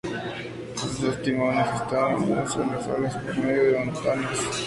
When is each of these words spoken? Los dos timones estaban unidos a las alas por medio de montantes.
Los 0.73 0.99
dos 0.99 1.21
timones 1.21 1.67
estaban 1.75 2.15
unidos 2.15 2.57
a 2.57 2.59
las 2.65 2.87
alas 2.87 3.15
por 3.17 3.37
medio 3.37 3.65
de 3.65 3.85
montantes. 3.85 4.47